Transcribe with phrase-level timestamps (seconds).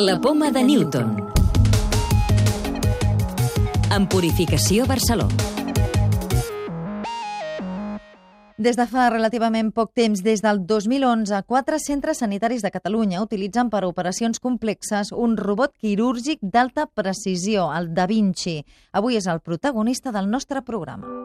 [0.00, 1.08] La poma de Newton.
[3.90, 5.34] En Purificació Barcelona.
[8.62, 13.74] Des de fa relativament poc temps, des del 2011, quatre centres sanitaris de Catalunya utilitzen
[13.74, 18.60] per operacions complexes un robot quirúrgic d'alta precisió, el Da Vinci.
[18.92, 21.17] Avui és el protagonista del nostre programa.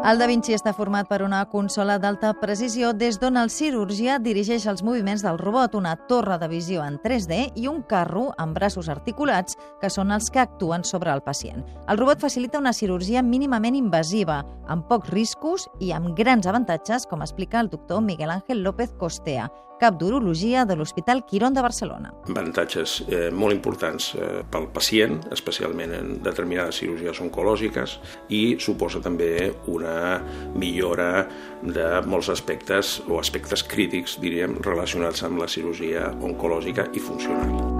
[0.00, 4.64] El Da Vinci està format per una consola d'alta precisió des d'on el cirurgià dirigeix
[4.70, 8.88] els moviments del robot, una torre de visió en 3D i un carro amb braços
[8.88, 11.60] articulats que són els que actuen sobre el pacient.
[11.86, 14.40] El robot facilita una cirurgia mínimament invasiva,
[14.72, 19.50] amb pocs riscos i amb grans avantatges, com explica el doctor Miguel Ángel López Costea,
[19.80, 22.12] cap d'urologia de l'Hospital Quirón de Barcelona.
[22.28, 27.96] Avantatges eh, molt importants eh, pel pacient, especialment en determinades cirurgies oncològiques,
[28.36, 30.20] i suposa també una
[30.54, 31.26] millora
[31.62, 37.79] de molts aspectes o aspectes crítics, diríem, relacionats amb la cirurgia oncològica i funcional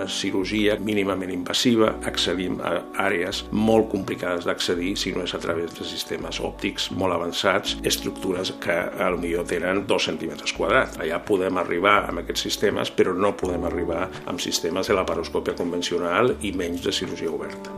[0.00, 5.74] una cirurgia mínimament invasiva, accedim a àrees molt complicades d'accedir si no és a través
[5.76, 10.96] de sistemes òptics molt avançats, estructures que al millor tenen dos centímetres quadrats.
[11.00, 16.36] Allà podem arribar amb aquests sistemes, però no podem arribar amb sistemes de laparoscòpia convencional
[16.40, 17.76] i menys de cirurgia oberta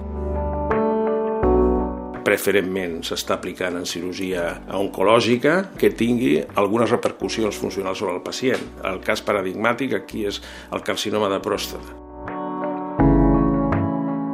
[2.22, 4.44] preferentment s'està aplicant en cirurgia
[4.78, 8.62] oncològica que tingui algunes repercussions funcionals sobre el pacient.
[8.88, 10.38] El cas paradigmàtic aquí és
[10.70, 12.01] el carcinoma de pròstata.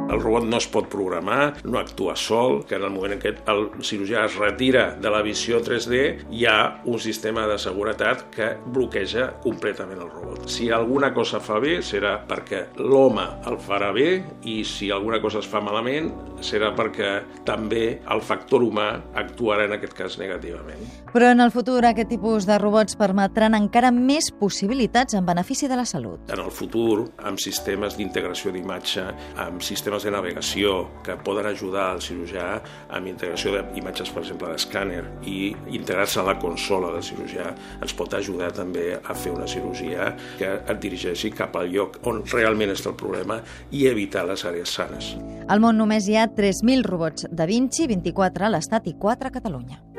[0.09, 3.33] El robot no es pot programar, no actua sol, que en el moment en què
[3.51, 5.99] el cirurgià es retira de la visió 3D
[6.33, 6.57] hi ha
[6.89, 10.47] un sistema de seguretat que bloqueja completament el robot.
[10.49, 14.09] Si alguna cosa fa bé serà perquè l'home el farà bé
[14.49, 16.09] i si alguna cosa es fa malament
[16.45, 17.11] serà perquè
[17.45, 20.81] també el factor humà actuarà en aquest cas negativament.
[21.13, 25.77] Però en el futur aquest tipus de robots permetran encara més possibilitats en benefici de
[25.79, 26.31] la salut.
[26.31, 29.05] En el futur, amb sistemes d'integració d'imatge,
[29.45, 32.61] amb sistemes sistemes de navegació que poden ajudar al cirurgià
[32.95, 38.13] amb integració d'imatges, per exemple, d'escàner i integrar-se a la consola del cirurgià ens pot
[38.13, 42.91] ajudar també a fer una cirurgia que et dirigeixi cap al lloc on realment està
[42.93, 45.15] el problema i evitar les àrees sanes.
[45.49, 49.35] Al món només hi ha 3.000 robots Da Vinci, 24 a l'Estat i 4 a
[49.39, 49.98] Catalunya.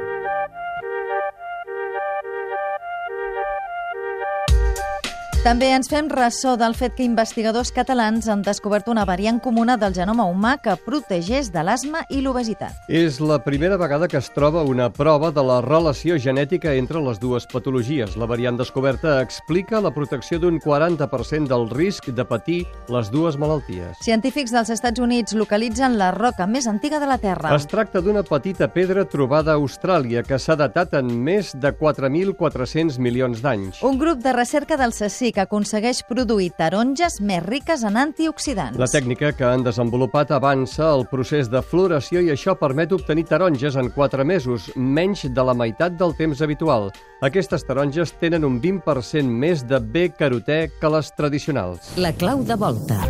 [5.40, 9.94] També ens fem ressò del fet que investigadors catalans han descobert una variant comuna del
[9.96, 12.76] genoma humà que protegeix de l'asma i l'obesitat.
[12.92, 17.16] És la primera vegada que es troba una prova de la relació genètica entre les
[17.22, 18.18] dues patologies.
[18.20, 22.58] La variant descoberta explica la protecció d'un 40% del risc de patir
[22.92, 23.96] les dues malalties.
[24.04, 27.54] Científics dels Estats Units localitzen la roca més antiga de la Terra.
[27.56, 33.00] Es tracta d'una petita pedra trobada a Austràlia que s'ha datat en més de 4.400
[33.00, 33.80] milions d'anys.
[33.80, 38.78] Un grup de recerca del CSIC que aconsegueix produir taronges més riques en antioxidants.
[38.80, 43.76] La tècnica que han desenvolupat avança el procés de floració i això permet obtenir taronges
[43.80, 46.90] en 4 mesos, menys de la meitat del temps habitual.
[47.20, 51.94] Aquestes taronges tenen un 20% més de B-carotè que les tradicionals.
[52.00, 53.00] La clau de volta.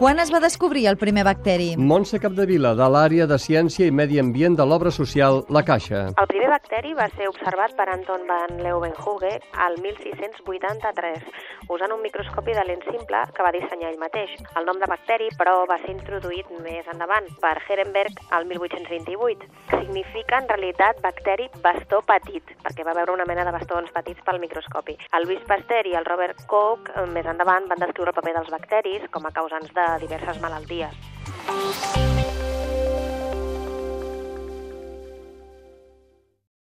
[0.00, 1.74] Quan es va descobrir el primer bacteri?
[1.76, 6.06] Montse Capdevila, de l'àrea de Ciència i Medi Ambient de l'obra social La Caixa.
[6.22, 9.26] El primer bacteri va ser observat per Anton van Leeuwenhoek
[9.60, 11.26] al 1683,
[11.68, 14.32] usant un microscopi de lent simple que va dissenyar ell mateix.
[14.56, 19.52] El nom de bacteri, però, va ser introduït més endavant per Herenberg al 1828.
[19.74, 24.40] Significa, en realitat, bacteri bastó petit, perquè va veure una mena de bastons petits pel
[24.40, 24.96] microscopi.
[25.12, 29.04] El Louis Pasteur i el Robert Koch, més endavant, van descriure el paper dels bacteris
[29.12, 30.94] com a causants de diverses malalties.